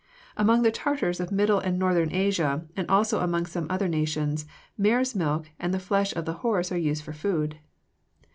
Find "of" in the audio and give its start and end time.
1.19-1.31, 6.15-6.25